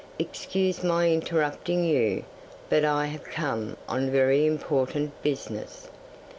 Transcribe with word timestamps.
"Excuse 0.17 0.83
my 0.83 1.11
interrupting 1.11 1.83
you, 1.85 2.23
but 2.71 2.83
I 2.83 3.05
have 3.05 3.23
come 3.23 3.77
on 3.87 4.09
very 4.09 4.47
important 4.47 5.11
business." 5.21 5.89